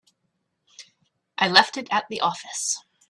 [1.37, 2.83] I left it at the office.